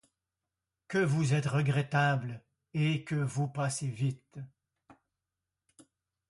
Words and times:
Que 0.87 0.97
vous 0.97 1.35
êtes 1.35 1.45
regrettable 1.45 2.41
et 2.73 3.03
que 3.03 3.13
vous 3.13 3.47
passez 3.47 3.87
vite! 3.87 4.39